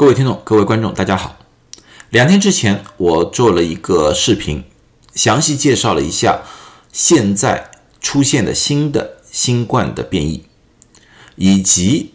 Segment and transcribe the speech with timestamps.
[0.00, 1.36] 各位听众、各位观众，大家好。
[2.08, 4.64] 两天之前，我做了一个视频，
[5.14, 6.40] 详细介绍了一下
[6.90, 10.46] 现在出现的新的新冠的变异，
[11.36, 12.14] 以及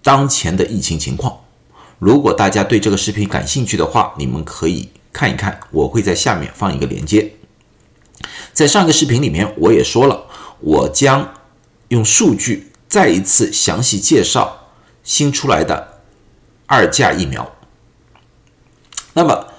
[0.00, 1.40] 当前的疫情情况。
[1.98, 7.32] 如果大家对这个视频感兴趣的话，你们可以看一看，我会在下面放一个链接。
[8.52, 10.26] 在上个视频里面，我也说了，
[10.60, 11.34] 我将
[11.88, 14.68] 用数据再一次详细介绍
[15.02, 15.93] 新出来的。
[16.66, 17.54] 二价疫苗，
[19.12, 19.52] 那么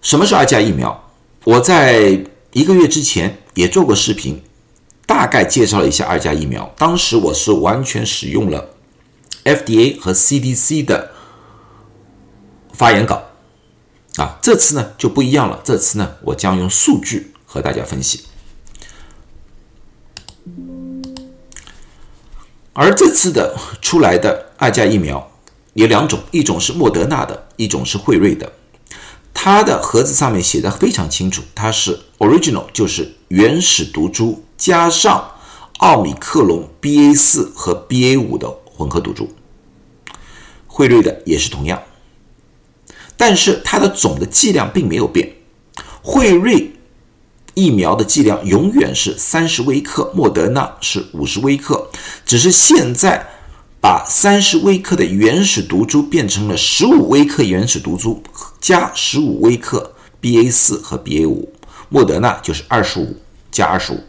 [0.00, 1.10] 什么是二价疫苗？
[1.44, 4.42] 我在一个月之前也做过视频，
[5.06, 6.72] 大概介绍了一下二价疫苗。
[6.76, 8.70] 当时我是完全使用了
[9.44, 11.12] FDA 和 CDC 的
[12.72, 13.22] 发言稿
[14.16, 15.60] 啊，这次呢就不一样了。
[15.64, 18.24] 这次呢，我将用数据和大家分析。
[22.72, 25.30] 而这次的出来的二价疫苗。
[25.78, 28.52] 有两种，一种是莫德纳的，一种是辉瑞的。
[29.32, 35.30] 它的盒子上面写的非常清楚，它是 original，就是原始毒株加上
[35.78, 39.32] 奥米克戎 BA 四和 BA 五的混合毒株。
[40.66, 41.80] 辉瑞的也是同样，
[43.16, 45.32] 但是它的总的剂量并没有变。
[46.02, 46.72] 辉瑞
[47.54, 51.88] 疫苗的剂量永远是三十微克，莫德纳是五十微克，
[52.26, 53.24] 只是现在。
[53.80, 58.22] 把三十微克的原始毒株变成了十五微克原始毒株
[58.60, 61.52] 加十五微克 BA 四和 BA 五，
[61.88, 63.16] 莫德纳就是二十五
[63.52, 64.00] 加二十五，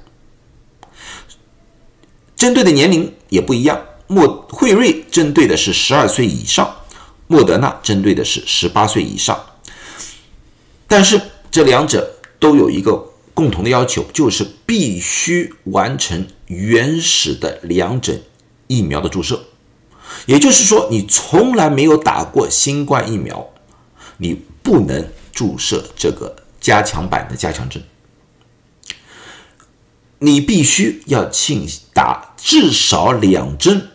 [2.36, 3.80] 针对的年龄也不一样。
[4.08, 6.78] 莫辉瑞针对的是十二岁以上，
[7.28, 9.39] 莫德纳针对的是十八岁以上。
[10.88, 18.23] 但是这两者都有一个共同的要求，就是必须完成原始的两针
[18.66, 19.45] 疫苗的注射。
[20.25, 23.47] 也就是说，你从来没有打过新冠疫苗，
[24.17, 27.81] 你不能注射这个加强版的加强针。
[30.19, 33.89] 你必须要进打至少两针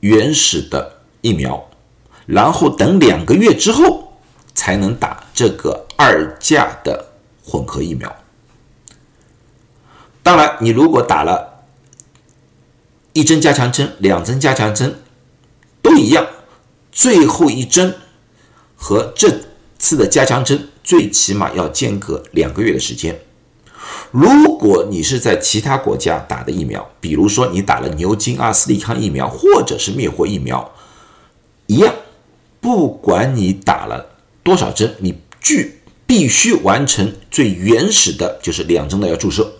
[0.00, 1.68] 原始的疫苗，
[2.24, 4.18] 然后等两个月之后
[4.54, 7.12] 才能打这个二价的
[7.44, 8.16] 混合疫苗。
[10.22, 11.64] 当然，你如果打了
[13.12, 15.00] 一针加强针、两针加强针，
[15.82, 16.26] 都一样，
[16.90, 17.94] 最后一针
[18.76, 19.40] 和这
[19.78, 23.20] 次的加强针最起码要间隔两个月的时间。
[24.10, 30.72] 如果你是在其他国家打的疫苗，比如说你打了牛津阿斯利康疫苗或者是灭活疫苗，
[31.66, 31.94] 一样，
[32.60, 39.54] 不管你打了多少针，你具必须完成最原始的就是两针的要注射，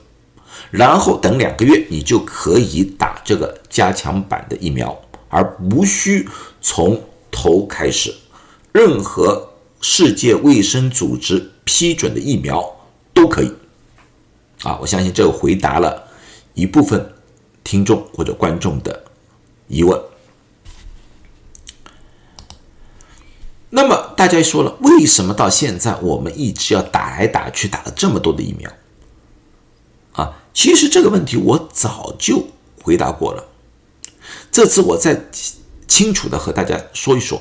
[0.70, 4.98] 然后等两个月，你就可以打这个加强版的疫苗。
[5.28, 6.28] 而无需
[6.60, 8.14] 从头开始，
[8.72, 9.50] 任何
[9.80, 12.76] 世界卫生组织批准的疫苗
[13.12, 13.52] 都可以。
[14.62, 16.08] 啊，我相信这个回答了
[16.54, 17.12] 一部分
[17.62, 19.04] 听众或者观众的
[19.68, 20.00] 疑问。
[23.70, 28.72] 那么大家说了，为什么到现在我们一直要打来打去，打了这么多的疫苗？
[30.12, 32.48] 啊，其实这个问题我早就
[32.82, 33.44] 回答过了。
[34.50, 35.20] 这次我再
[35.86, 37.40] 清楚的和大家说一说，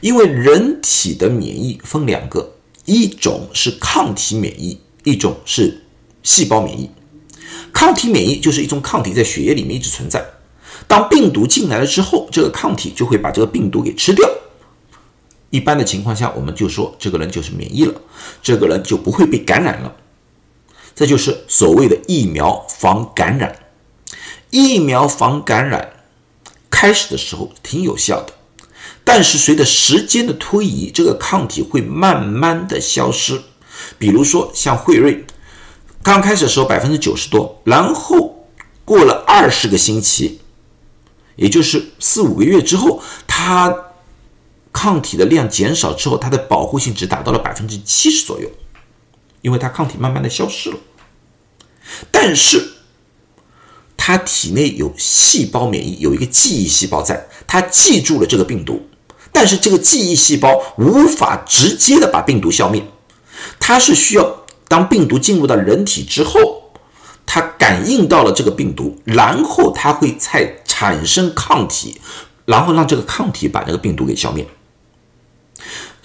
[0.00, 2.54] 因为人体的免疫分两个，
[2.84, 5.82] 一种是抗体免疫，一种是
[6.22, 6.90] 细胞免疫。
[7.72, 10.24] 抗体免疫就是一种抗体在血液里面一直存在，
[10.86, 14.28] 当病毒进来了之后，这个抗体就会把这个病毒给吃掉。
[15.50, 18.00] 一般的情况下，我们就说这个人就是免疫了，
[18.42, 19.94] 这个人就不会被感染了。
[20.94, 23.54] 这就是所谓的疫苗防感染，
[24.50, 25.92] 疫苗防感染。
[26.78, 28.32] 开始的时候挺有效的，
[29.02, 33.42] 但是随着时间的推移，这个抗体会慢慢的消失。
[33.98, 35.24] 比如说像辉瑞，
[36.04, 38.48] 刚开始的时候百分之九十多，然后
[38.84, 40.38] 过了二十个星期，
[41.34, 43.76] 也就是四五个月之后，它
[44.72, 48.48] 抗体的量减少之后，它的保护性只达到了百分之七十左右，
[49.42, 50.76] 因为它抗体慢慢的消失了。
[52.12, 52.74] 但是
[54.08, 58.80] 他体内有细胞免疫，有一个记忆细胞在，他记住了这个病毒，
[59.30, 62.82] 但是这个记忆细胞无法直接的把病毒消灭，
[63.60, 66.72] 它是需要当病毒进入到人体之后，
[67.26, 72.00] 它感应到了这个病毒，然后它会再产生抗体，
[72.46, 74.46] 然后让这个抗体把这个病毒给消灭。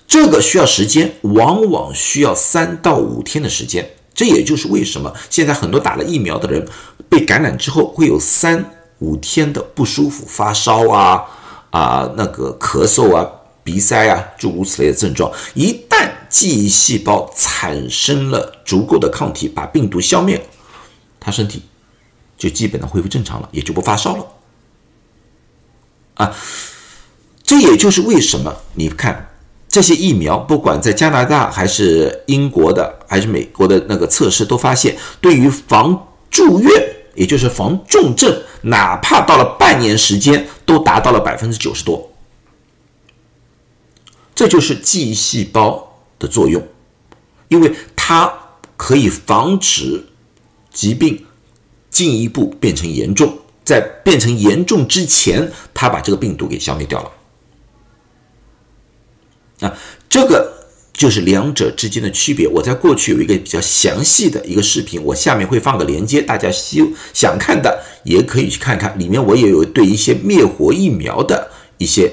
[0.06, 3.92] 这个需要时间，往往需要三到五天的时间。
[4.16, 6.68] 这也就是为什么现在很多打了疫苗的人
[7.14, 11.24] 被感染之后会有三五天的不舒服、发烧啊
[11.70, 13.24] 啊那个咳嗽啊
[13.64, 15.32] 鼻塞啊，诸如此类的症状。
[15.54, 20.44] 一旦记忆细胞产生了足够的抗体，把病毒消灭，
[21.20, 21.62] 他身体
[22.36, 24.26] 就基本的恢复正常了，也就不发烧了。
[26.16, 26.36] 啊，
[27.44, 29.30] 这也就是为什么你看
[29.68, 36.72] 这些疫苗，不管在加拿大还是英国的，还是美国的那个测试，都发现对于防住院，
[37.16, 42.12] 也就是防重症，哪怕到了半年时间，都达到了百分之九十多。
[44.36, 46.68] 这就是记忆细胞的作用，
[47.50, 48.34] 因为它
[48.76, 50.06] 可以防止
[50.72, 51.26] 疾病
[51.90, 57.12] 进一步变成严重，在变成严重之前，它把这个病毒给消灭掉了。
[59.68, 59.78] 啊，
[60.10, 60.63] 这个
[60.94, 62.48] 就是两者之间的区别。
[62.48, 66.82] 我在过去有一个比较详细的一个视频，我下面会放个链接，大家希
[67.14, 68.98] 想看的也可以去看看。
[68.98, 72.12] 里面我也有对一些灭活疫苗的一些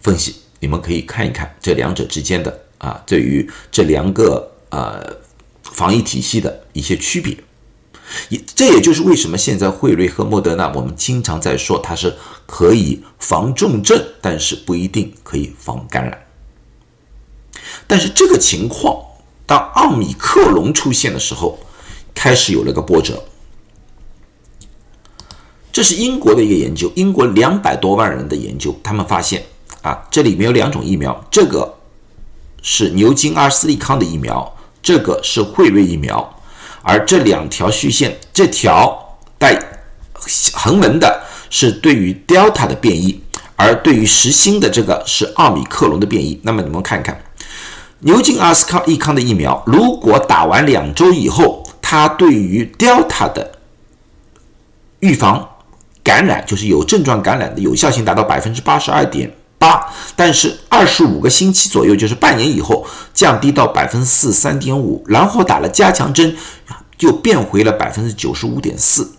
[0.00, 0.36] 分析。
[0.60, 5.04] 你们可以看一看这两者之间的啊，对于这两个呃
[5.64, 7.36] 防疫体系的一些区别，
[8.28, 12.14] 也这也就是为什么现在辉瑞和莫德纳，我们经常在说它是
[12.46, 16.21] 可以防重症，但是不一定可以防感染。
[17.86, 18.96] 但是这个情况
[19.46, 21.58] 当奥米克戎出现的时候，
[22.14, 23.22] 开始有了个波折。
[25.72, 29.42] 这是英国的一个研究，英国两百多万人的研究，他们发现。
[29.82, 31.74] 啊，这里面有两种疫苗，这个
[32.62, 36.40] 是牛津阿斯利康的疫苗，这个是辉瑞疫苗，
[36.82, 39.60] 而这两条虚线，这条带
[40.52, 43.20] 横纹的是对于 Delta 的变异，
[43.56, 46.40] 而对于实心的这个是奥米克戎的变异。
[46.44, 47.20] 那么你们看看，
[48.04, 53.52] 牛津阿斯利康的疫苗，如果打完两周以后，它对于 Delta 的
[54.98, 55.48] 预防
[56.02, 59.32] 感染，就是有症状感染的有效性达到百分之八十二点。
[59.56, 62.84] 八，但是二十五个星期左右，就是半年以后，
[63.14, 66.36] 降低到百分之四三点五，然后打了加强针，
[66.98, 69.12] 就变回了百分之九十五点四。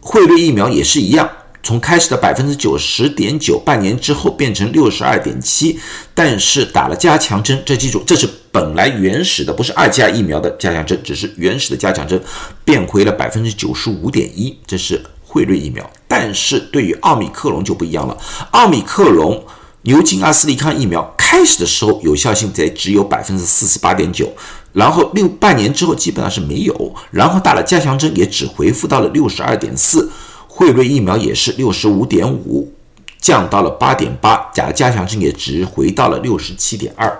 [0.00, 1.30] 汇瑞疫苗也是一样，
[1.66, 5.76] 从开始的百分之九十点九，半年之后变成六十二点七，
[6.14, 12.22] 但是打了加强针，这记住，这是本来原始的，不是二价疫苗的加强针，只是原始的加强针，
[12.64, 15.02] 变回了百分之九十五点一，这是。
[15.28, 18.16] 辉瑞疫苗，但是对于奥密克戎就不一样了。
[18.52, 19.44] 奥密克戎
[19.82, 24.32] 牛津阿斯利康疫苗开始的时候有效性在只有百分之四十八点九，
[24.72, 30.08] 然后六半年之后基本上是没有，然后打了加强针也只恢复到了六十二点四。
[30.56, 32.72] 惠瑞疫苗也是六十五点五，
[33.20, 37.14] 降到了八点八，甲加强针也只回到了六十七点二。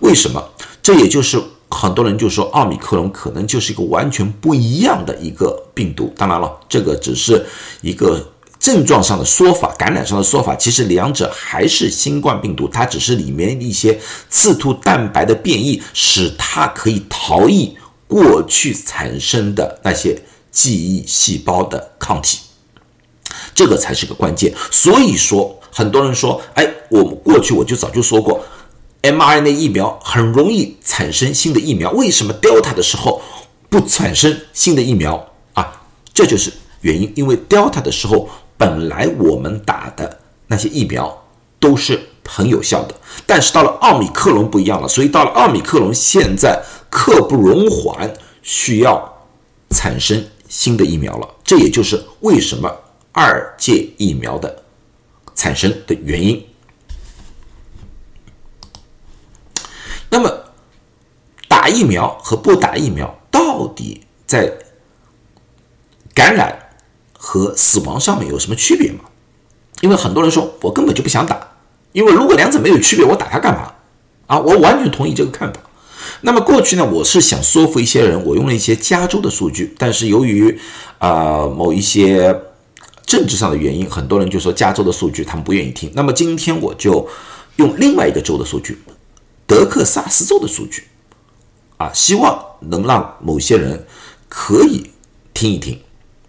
[0.00, 0.50] 为什么？
[0.82, 1.42] 这也就是。
[1.70, 6.12] 很多人就说奥密克戎可能就是一个完全不一样的一个病毒。
[6.16, 7.44] 当然了，这个只是
[7.80, 10.54] 一个症状上的说法，感染上的说法。
[10.54, 13.98] 其实两者还是新冠病毒，它只是里面一些
[14.30, 17.76] 刺突蛋白的变异，使它可以逃逸
[18.06, 20.22] 过去产生的那些
[20.52, 22.38] 记忆细胞的抗体。
[23.54, 24.52] 这个才是个关键。
[24.70, 28.42] 所以说，很多人说，哎，我们过去我就早就说过。
[29.02, 33.20] mRNA 疫苗很容易产生新的疫苗，为什么 Delta 的时候
[33.68, 35.82] 不产生新的疫苗啊？
[36.14, 41.22] 这就是原因，因为 Delta 的时候本来我们打的那些疫苗
[41.60, 42.94] 都是很有效的，
[43.26, 48.10] 但是到了奥米克戎不一样了，所以到了奥米克戎现在刻不容缓，
[48.42, 49.06] 需要
[49.68, 51.28] 产生新的疫苗了。
[51.44, 52.74] 这也就是为什么
[53.14, 54.64] 二届疫苗的
[55.36, 56.44] 产生的原因。
[60.10, 60.30] 那么，
[61.46, 64.52] 打疫苗和不打疫苗到底在
[66.12, 66.70] 感染
[67.12, 69.04] 和死亡上面有什么区别吗？
[69.80, 71.52] 因为很多人说我根本就不想打，
[71.92, 73.72] 因为如果两者没有区别，我打它干嘛？
[74.26, 75.60] 啊，我完全同意这个看法。
[76.22, 80.58] 那么过去呢，我是想说服一些人，我用了一些加州的数据，但是由于
[80.98, 82.40] 啊某一些
[83.06, 85.90] 政治上的原因，很多人就说加州的数据他们不愿意听。
[85.94, 87.08] 那么今天我就
[87.56, 88.78] 用另外一个州的数据。
[89.46, 90.84] 德克萨斯州的数据，
[91.76, 93.86] 啊，希望能让某些人
[94.26, 94.90] 可以
[95.34, 95.78] 听一听，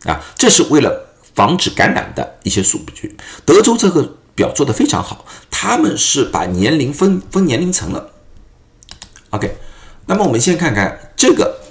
[0.03, 3.15] 啊，这是为了防止感染的一些数据。
[3.45, 8.11] 德州这个表做的非常好，他们是把年龄分分年龄层了。
[9.29, 9.55] OK，
[10.07, 11.61] 那么我们先看看这个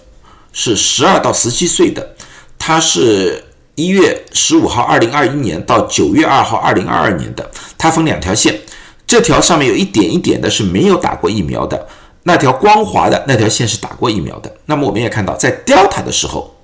[0.51, 2.17] 是十二到十七岁的，
[2.59, 3.45] 他是
[3.77, 8.61] 一月十五号二零二一年到九月二号二零二二年的，它分两条线。
[9.07, 11.89] 这条上面有一点一点的是没有打过疫苗的，
[12.23, 14.51] 那条光滑的那条线是打过疫苗的。
[14.67, 16.55] 那么我们也看到，在 Delta 的时候，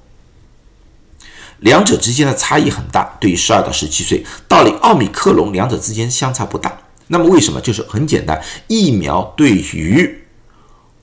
[1.59, 3.17] 两者之间的差异很大。
[3.21, 6.79] 对于十二到十七岁，到了奥密克戎，两者之间相差不大。
[7.09, 7.61] 那么为什么？
[7.61, 10.23] 就是很简单，疫苗对于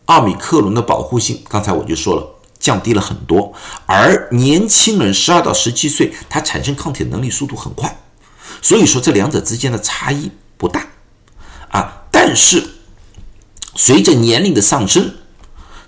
[0.06, 3.54] 奥密克戎的保护性，刚才我就说了，降低了很多。
[3.86, 7.98] 而年轻人十二到十七岁，他产生抗体能力速度很快，
[8.62, 10.88] 所以说这两者之间的差异不大
[11.70, 12.04] 啊。
[12.12, 12.64] 但是
[13.76, 15.14] 随着年龄的上升，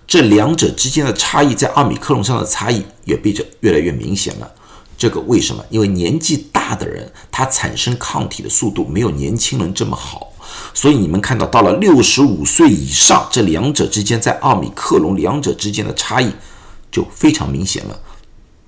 [0.08, 4.52] 这两者之间的差异，在奥密克戎上的差异也变得越来越明显了。
[4.98, 5.64] 这个为什么？
[5.70, 10.34] 因为年纪大的人，他产生抗体的速度没有年轻人这么好，
[10.74, 16.30] 所以你们看到到了六十五岁以上，这两者之间在奥密克戎两者之间的差异
[16.92, 18.00] 就非常明显了。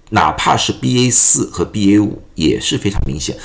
[0.09, 3.37] 哪怕是 BA 四和 BA 五也是非常明显。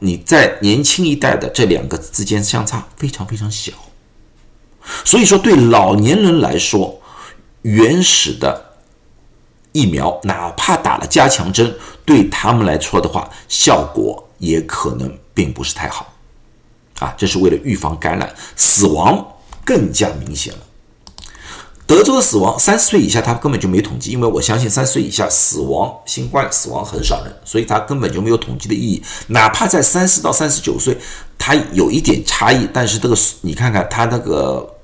[0.00, 3.72] 你在年轻一代的这两个之间相差非常非常小，
[5.04, 7.00] 所以说对老年人来说，
[7.62, 8.66] 原始的。
[9.72, 16.14] 疫苗哪怕打了加强针，对他们来说的话，效果也可能并不是太好，
[17.00, 19.24] 啊，这是为了预防感染，死亡
[19.64, 20.60] 更加明显了。
[21.88, 29.02] 德州的死亡，三十岁以下他根本就没统计，因为我相信三十岁以下死亡新冠死亡很少人，所以他根本就没有统计的意义。
[29.28, 30.96] 哪怕在三十到三十九岁，
[31.38, 34.76] 他有一点差异，但是这个你看看他那个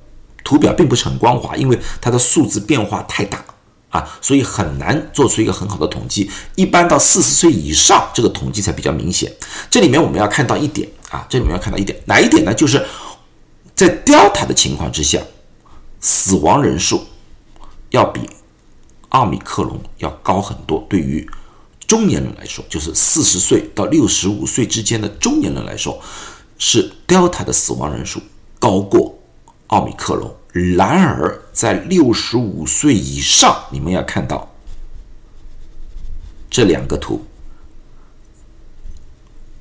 [0.42, 3.44] 图表并不是很光滑，因为它的数字变化太大。
[3.90, 6.28] 啊，所以很难做出一个很好的统计。
[6.56, 9.32] 一般到四十岁以上，这个统计才比较明显。
[9.70, 12.52] 这里面我们要看到一点啊，这里面要看到一点，哪一点呢？
[12.52, 12.84] 就是
[13.76, 15.20] 在 Delta 的情况之下，
[16.04, 17.02] 死亡人数
[17.88, 18.28] 要比
[19.08, 20.86] 奥密克戎要高很多。
[20.86, 21.26] 对于
[21.86, 25.98] 中年人来说，就是四十岁到六十五岁之间的中年人来说，
[26.58, 28.20] 是 Delta 的死亡人数
[28.58, 29.18] 高过
[29.68, 30.30] 奥密克戎。
[30.52, 34.54] 然而，在六十五岁以上，你们要看到
[36.50, 37.24] 这两个图，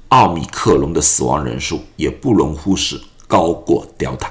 [0.10, 4.28] 奥密克戎的死亡人数也不容忽视，高过 Delta。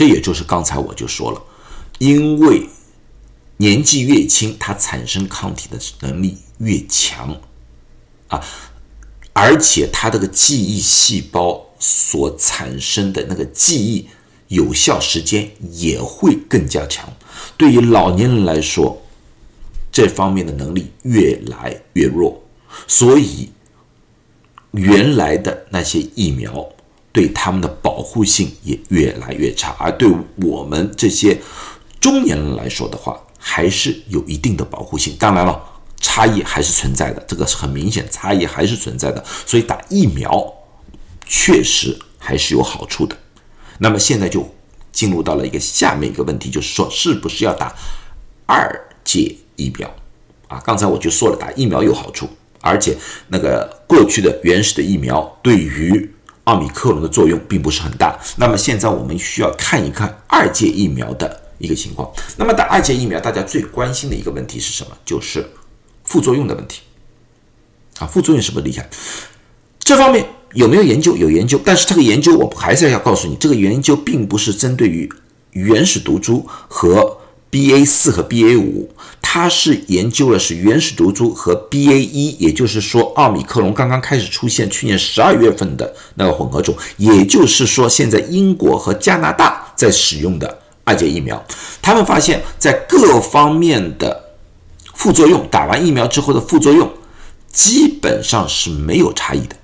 [0.00, 1.42] 这也就是刚才我就说了，
[1.98, 2.66] 因为
[3.58, 7.38] 年纪越轻，它产生抗体的能力越强
[8.28, 8.42] 啊，
[9.34, 14.08] 而且它这个记忆细胞所产生的那个记忆。
[14.48, 17.06] 有效时间也会更加强。
[17.58, 19.00] 对于老年人来说，
[19.92, 22.42] 这方面的能力越来越弱，
[22.88, 23.50] 所以
[24.70, 26.66] 原来的那些疫苗
[27.12, 29.74] 对他们的保护性也越来越差。
[29.78, 30.08] 而对
[30.42, 31.38] 我们这些
[32.00, 35.16] 中年人来说的话，还是有一定的保护性。
[35.18, 35.60] 当然了，
[36.00, 39.24] 差异还是存在的，这个是很明显，差异还是存在的。
[39.46, 40.52] 所以打疫苗
[41.26, 43.16] 确实还是有好处的。
[43.78, 44.46] 那么现在就
[44.92, 47.74] 进入到了一个下面一个问题，就是说是不是要打
[48.46, 49.90] 二剂疫苗
[50.48, 50.62] 啊？
[50.64, 52.28] 刚才我就说了，打疫苗有好处，
[52.60, 52.96] 而且
[53.28, 56.10] 那个过去的原始的疫苗对于
[56.44, 58.18] 奥密克戎的作用并不是很大。
[58.36, 62.10] 那么现在我们需要看一看二剂疫苗的一个情况。
[62.36, 64.96] 那么打二剂疫苗，大家最关心的一个问题是什么？
[65.04, 65.48] 就是
[66.04, 66.82] 副作用的问题
[67.98, 68.88] 啊，副作用是不是厉害？
[69.80, 70.26] 这方面。
[70.54, 71.16] 有没有研究？
[71.16, 75.08] 有研究，但是这个研究我还是要告诉你，这个研究并不是针对于
[75.52, 77.18] 原始毒株和
[77.52, 78.92] BA 四和 BA 五，
[79.32, 91.40] 他是研究了是原始毒株和 BA 一，也就是说奥密克戎刚刚开始出现，去年十二月份的那个混合种，也就是说现在英国和加拿大在使用的二价疫苗，
[91.80, 94.20] 他们发现，在各方面的
[94.94, 96.92] 副作用，打完疫苗之后的副作用
[97.52, 99.54] 基本上是没有差异的。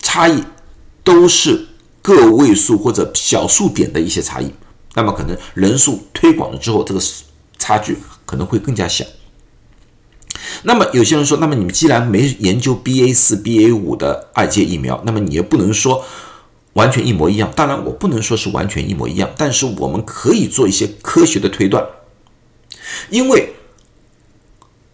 [0.00, 0.44] 差异
[1.02, 1.66] 都是
[2.02, 4.52] 个位数或者小数点的一些差异，
[4.92, 7.00] 那么可能人数推广了之后，这个
[7.58, 9.04] 差距可能会更加小。
[10.62, 16.04] 那么有些人说，那么你们既然没研究 BA 四、BA 五的二阶疫苗，那么你也不能说
[16.72, 17.52] 完全一模一样。
[17.54, 21.86] 当然，我不能说是完全一模一样，但是我们可以做一些科学的推断，
[23.10, 23.54] 因为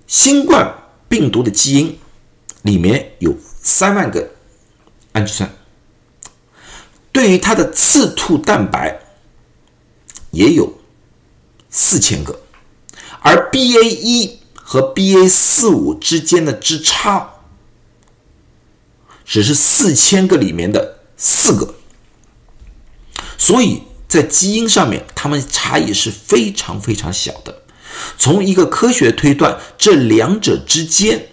[0.06, 0.74] 新冠
[1.08, 1.98] 病毒的基因
[2.62, 4.30] 里面有三万个。
[5.12, 5.48] 氨基酸
[7.12, 8.98] 对于它的刺突蛋白
[10.32, 10.76] 也有
[11.70, 12.36] 四千个，
[13.24, 17.30] 而 BA 一和 BA 四五之间的之差
[19.24, 21.74] 只是四千个里面的四个，
[23.38, 27.62] 所以在基因上面，它们差异是非常非常小的。
[28.18, 31.28] 从一个科学推断，这两者之间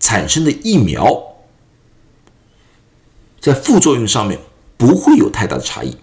[0.00, 1.36] 产生的疫苗。
[3.40, 4.40] 在副作用上面
[4.76, 5.96] 不会有太大的差异，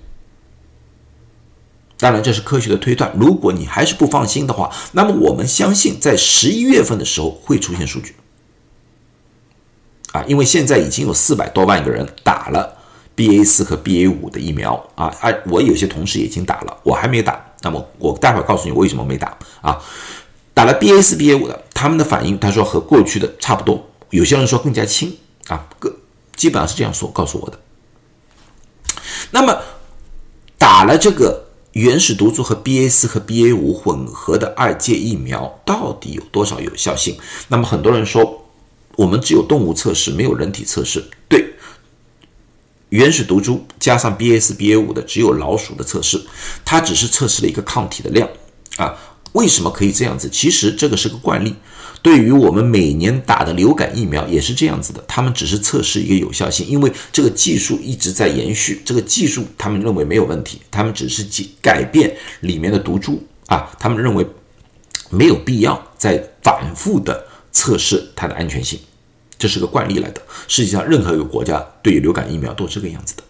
[2.01, 3.13] 当然这是科学的推断。
[3.15, 8.15] 如果你还是不放心的话，那么我们相信在十一月份的时候会出现数据，
[10.12, 12.75] 啊，因为现在已经有四百多万个人打了
[13.15, 17.39] BA 四和 BA 五的疫苗啊，啊，我有些同事已经打了，我还没打。
[17.62, 19.79] 那么我待会儿告诉你为什么没打啊？
[20.55, 25.15] 打了 BA 四、BA 五的，他们的反应，他说和过去的差不多，有些人说更加轻
[25.48, 25.96] 啊，各
[26.36, 27.60] 基本上是这样说告诉我的。
[29.29, 29.62] 那么
[30.58, 37.18] 打了这个原始毒株和 BA 四和 BA 五混合的二阶疫苗，到底有多少有效性？
[37.48, 38.46] 那么很多人说，
[38.98, 41.10] 我们只有动物测试，没有人体测试。
[41.30, 41.54] 对，
[42.90, 46.22] 原始毒株加上 BA 四、BA 五的，只有老鼠的测试，
[46.66, 48.28] 它只是测试了一个抗体的量
[48.75, 48.98] 啊。
[49.32, 50.30] 为什么可以这样子？
[50.30, 51.56] 其实这个是个惯例。
[52.01, 61.24] 对于我们每年打的流感疫苗也是这样子的，他们只是测试一个有效性，因为这个技术一直在延续，这个技术他们认为没有问题，他们只是
[61.62, 64.25] 改改变里面的毒株啊，他们认为
[65.12, 68.79] 没有必要再反复的测试它的安全性，
[69.38, 70.22] 这是个惯例来的。
[70.48, 73.24] 实际上，任何一个国家对于流感疫苗都是这个样子的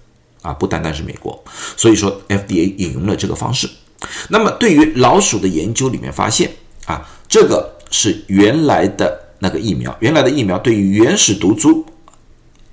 [0.44, 1.44] 啊，不单单是美国。
[1.76, 3.70] 所以说，FDA 引用了这个方式。
[4.30, 6.50] 那么，对于老鼠的研究里面发现
[6.86, 7.81] 啊，这个。
[7.92, 11.86] 是原来的那个疫苗，原来的疫苗对于原始毒株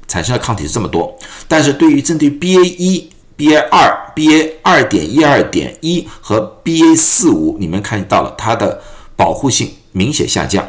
[0.07, 8.81] 产生的抗体是这么多，但是对于针对 BA 一、BA 二、BA 二点一二点一和 BA 四五，你们看到了它的
[9.17, 10.67] 保护性明显下降。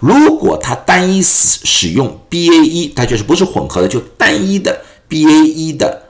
[0.00, 6.02] 如果它单一使使用 BA 一，它就是不是混合的，就单一的 BA 一的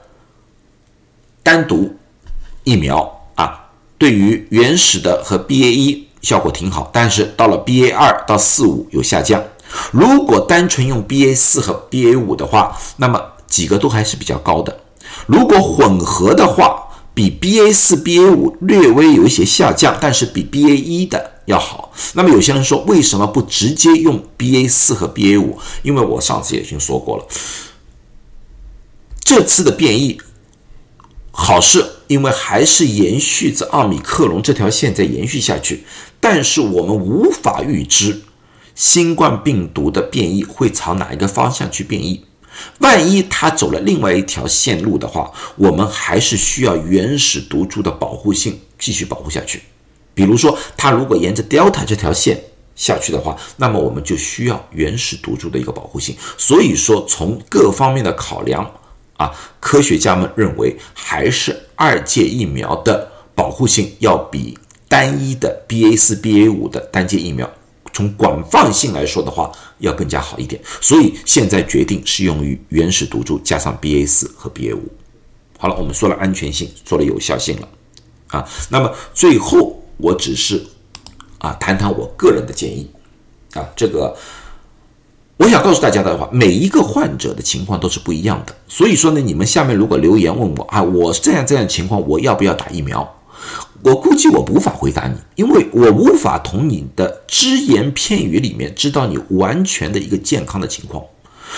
[1.43, 1.95] 单独
[2.63, 6.02] 疫苗啊，对于原始的和 BA 一。
[6.23, 9.43] 效果挺好，但是到了 BA 二到四五有下降。
[9.91, 14.79] 如果单纯用 BA 四和 BA 五的话，那么几个都还是比较高的。
[15.27, 21.91] 如果混合的话，比 BA 四、BA 五略微有一些下降，但是比 BA 一的要好。
[22.13, 25.59] 那么有些人说，为什么不直接用 BA 四和 BA 五？
[25.83, 27.25] 因为我上次也已经说过了，
[29.23, 30.19] 这次的变异
[31.35, 35.83] 好事因为还是延续着奥密克戎这条线在延续下去。
[36.19, 38.21] 但是我们无法预知
[38.75, 42.23] 新冠病毒的变异会朝哪一个方向去变异。
[42.79, 49.63] 万一它走了另外一条线路的话，我们还是需要原始毒株的保护性继续保护下去。
[50.13, 52.39] 比如说，它如果沿着 Delta 这条线
[52.75, 56.15] 下去的话，那么我们就需要原始毒株的一个保护性。
[56.37, 58.71] 所以说，从各方面的考量
[59.17, 64.57] 啊，科学家们认为还是二届疫苗的保护性要比。
[64.89, 67.51] 单一的 BA 四、BA 五的单剂疫苗，
[67.93, 70.61] 从广泛性来说的话，要更加好一点。
[70.79, 74.83] 所以现在决定适用于原始毒株加上 BA 四和 BA 五。
[75.57, 77.67] 好了，我们说了安全性，说了有效性了
[78.27, 78.47] 啊。
[78.69, 80.63] 那么最后，我只是
[81.39, 82.87] 啊谈谈我个人的建议
[83.53, 83.67] 啊。
[83.75, 84.15] 这个
[85.37, 88.55] 我想告诉大家的话，每一个患者的情况都是不一样的。
[88.67, 93.15] 所以说呢，你们下面如果留言问我啊，我是这样这样的情况，我要不要打疫苗？
[93.83, 101.03] 我估计我无法回答你，因为我无法从你的只言片语里面知道你完全的一个健康的情况，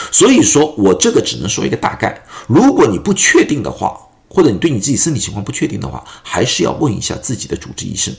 [0.09, 2.23] 所以说我这个只能说一个大概。
[2.47, 3.95] 如果你不确定的话，
[4.29, 8.15] 或者你对你自己身体情况不确定的话，还是要问一下自己的主治医生，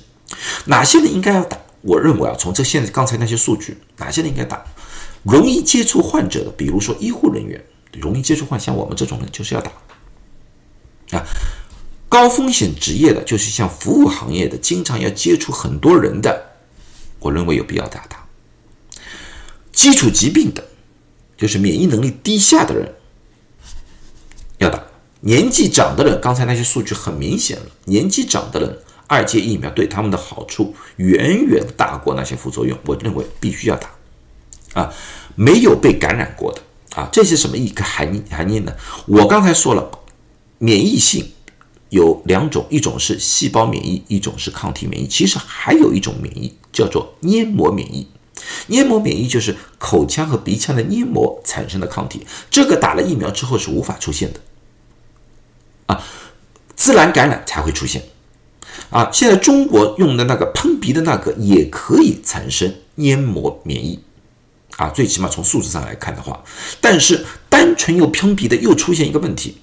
[0.67, 1.59] 哪些人应该要打？
[1.81, 4.63] 我认为啊，从这现在刚才那些数据，哪些人应该打？
[5.27, 7.63] 容易接触患者的，比如说医护人员，
[7.93, 9.73] 容易接触患，像我们这种人就是要打
[11.11, 11.25] 啊。
[12.09, 16.57] 高风险职业的，就是像服务行业的，经常要接触很多人的，
[17.19, 18.25] 我认为有必要打打。
[19.73, 20.65] 基础疾病的，
[21.37, 22.95] 就是免疫能力低下的人
[24.59, 24.83] 要打。
[25.21, 33.91] 年纪长的人，刚才那些数据很明显了，年纪长的人二阶疫苗对他们的好处远远大过那些副作用，我认为必须要打。
[34.75, 34.93] 啊，
[35.35, 36.63] 没有被感染过的
[36.95, 38.73] 啊，这是什么一个含义含义呢？
[39.07, 39.91] 我刚才说了，
[40.59, 41.33] 免疫性。
[41.91, 45.07] 有两种，一种是细胞免疫，一种是抗体免疫。
[45.07, 48.09] 其实还有一种免疫叫做黏膜免疫。
[48.67, 54.41] 黏膜免疫就是口腔和鼻腔的黏膜产生的抗体，这个打了疫苗之后是无法出现的，
[55.87, 56.03] 啊，
[56.75, 58.03] 自然感染才会出现。
[58.91, 64.01] 啊，现在中国用的那个喷鼻的那个也可以产生黏膜免疫，
[64.77, 66.43] 啊，最起码从数字上来看的话，
[66.81, 69.57] 但是单纯又喷鼻的又出现一个问题。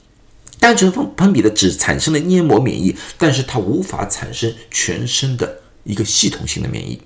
[0.59, 6.97] 单纯喷喷鼻的只产生了黏膜免疫，但是它无法产生全身的一个系统性的免疫，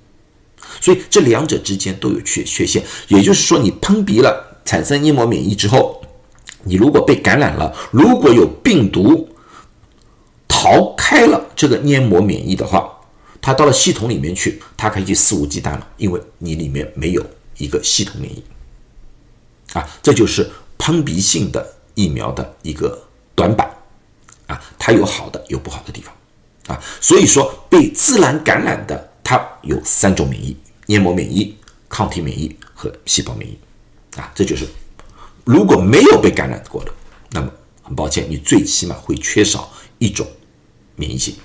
[0.79, 2.83] 所以这两者之间都有缺缺陷。
[3.07, 5.99] 也就是说，你喷鼻了，产生黏膜免疫之后，
[6.63, 9.27] 你如果被感染了，如果有病毒
[10.47, 12.87] 逃开了这个黏膜免疫的话，
[13.41, 17.25] 它到了系统里面去，它可以去肆无忌惮了，因为你里面没有
[17.57, 18.43] 一个系统免疫。
[19.73, 23.03] 啊，这就是喷鼻性的疫苗的一个。
[23.37, 23.69] 短板
[24.47, 26.11] 啊，它有好的，有不好的地方
[26.75, 26.83] 啊。
[26.99, 31.55] 所以说，被自然感染的它有三种免疫：黏膜免疫、
[31.87, 33.55] 抗体免疫和细胞免疫
[34.15, 34.31] 啊。
[34.33, 34.67] 这就是
[35.45, 36.91] 如果没有被感染过的，
[37.29, 37.51] 那么
[37.83, 40.25] 很抱歉，你最起码会缺少一种
[40.95, 41.35] 免疫性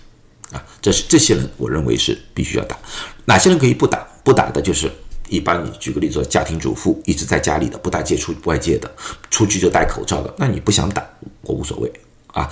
[0.51, 0.64] 啊。
[0.81, 2.79] 这是这些人，我认为是必须要打。
[3.27, 3.98] 哪些人可以不打？
[4.25, 4.90] 不打的就是。
[5.32, 8.90] 一般你举个例子，家庭主妇一直在家里的，不大接触外界的，
[9.30, 11.02] 出去就戴口罩的，那你不想打，
[11.40, 11.90] 我无所谓
[12.34, 12.46] 啊。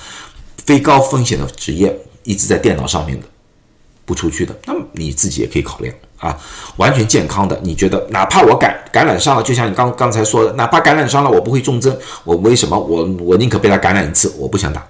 [0.57, 3.27] 非高风险的职业，一直在电脑上面的，
[4.07, 6.35] 不出去的，那么你自己也可以考量啊。
[6.79, 14.87] 完全健康的，你觉得哪怕我感感染上了，就像你刚刚才说的，哪怕感染上了，我不会重症，我为什么我我宁可被他感染一次，我不想打。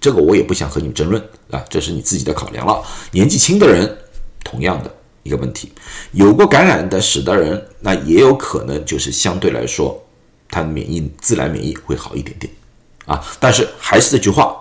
[0.00, 2.82] 这个我也不想和你们争论啊，这是你自己的考量了。
[3.10, 3.98] 年纪轻的人，
[4.42, 4.90] 同样的。
[5.24, 5.70] 一个问题，
[6.10, 10.02] 有过感染的史的人，那也有可能就是相对来说，
[10.48, 12.52] 他免疫自然免疫会好一点点
[13.06, 13.24] 啊。
[13.38, 14.56] 但是还是这句话，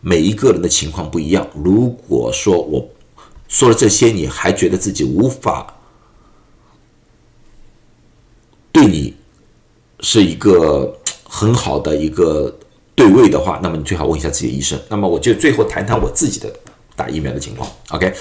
[0.00, 1.46] 每一个人的情况不一样。
[1.54, 2.88] 如果说我
[3.46, 5.74] 说了这些，你还觉得自己无法
[8.72, 9.14] 对你
[10.00, 12.58] 是一个很好的一个
[12.94, 14.80] 对位的话，那么你最好问一下自己的医生。
[14.88, 16.50] 那么我就最后谈谈我自己的
[16.96, 17.70] 打疫苗的情况。
[17.90, 18.14] OK，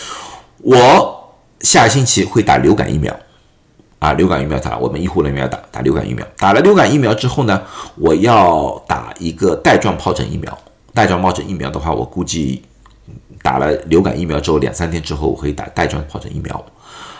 [0.57, 1.15] 我。
[1.61, 3.13] 下星期会打流感疫苗，
[3.99, 6.25] 啊，流感疫苗打了，我们医护人员要打打流感疫苗。
[6.37, 7.61] 打了流感疫苗之后呢，
[7.95, 10.57] 我要打一个带状疱疹疫苗。
[10.93, 12.61] 带状疱疹疫苗的话，我估计
[13.43, 16.65] 打了流感疫苗之后两三天之后，我会打带状疱疹疫苗，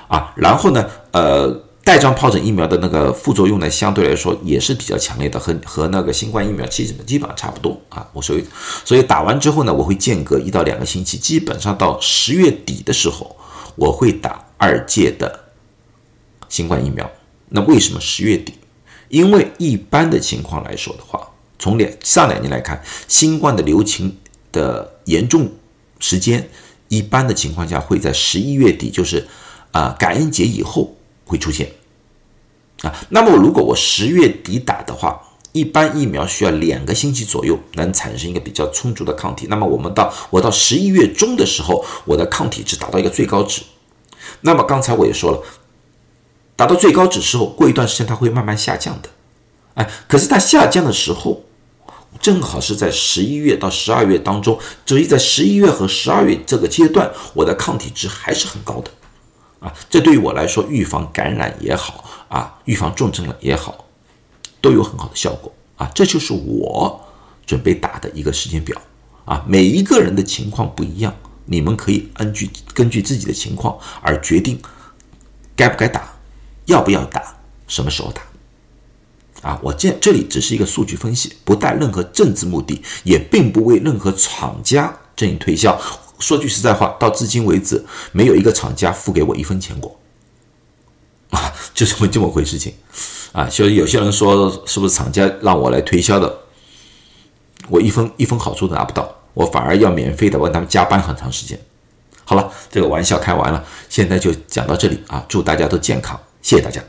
[0.07, 1.47] 啊，然后呢，呃，
[1.83, 8.05] 带状疱疹疫苗的那个副作用呢，相对来说也是比较强烈的，和和那个新冠疫苗基本基本上差不多啊。
[8.11, 8.45] 我所以
[8.83, 13.35] 所以打完之后呢，我会间隔一到两个星期，基本上到十月底的时候。
[13.79, 15.45] 我会打二届的
[16.49, 17.09] 新冠疫苗。
[17.49, 18.53] 那为什么十月底？
[19.07, 24.17] 因为一般的情况来说的话，从两上两年来看，新冠的流行
[24.51, 25.49] 的严重
[25.99, 26.47] 时间，
[26.89, 29.27] 一般的情况下会在十一月底，就是
[29.71, 31.71] 啊感恩节以后会出现
[32.81, 32.93] 啊。
[33.09, 35.19] 那么如果我十月底打的话，
[35.51, 39.47] 一般疫苗需要两个星期左右能产生一个比较充足的抗体。
[39.49, 43.63] 那么我们到我到十一月中的时候，我的抗体值达到一个最高值。
[44.41, 45.41] 那么刚才我也说了，
[46.55, 49.09] 达到最高值之后，过一段时间它会慢慢下降的。
[49.73, 51.43] 哎，可是它下降的时候，
[52.21, 58.91] 正好是在十一月到十二月当中，所以在十一月和十二月这个阶段，我的抗体值还是很高的。
[59.59, 63.85] 啊，这对于我来说，预防感染也好，啊，预防重症了也好。
[64.61, 66.99] 都有很好的效果啊，这就是我
[67.45, 68.79] 准备打的一个时间表
[69.25, 69.43] 啊。
[69.47, 74.59] 每一个人的情况不一样，你们可以根据根据自己的情况而决定
[75.55, 76.13] 该不该打，
[76.65, 79.59] 要不要打，什么时候打啊。
[79.63, 85.79] 我这这里只是一个数据分析，不带任何政治目的，也并不为任何厂家进行推销。
[86.19, 89.98] 说句实在话，到至今为止，没有一个厂家付给我一分钱过
[91.29, 92.73] 啊， 就这么这么回事情。
[93.31, 96.39] 啊，所以有些人说是不是厂家让我来推销的，
[97.67, 101.59] 我一分一分好处都拿不到，我反而要免费的为他们加班很长时间。
[102.25, 106.81] 好了，这个玩笑开完了，现在就讲到这里啊，祝大家都健康，谢谢大家。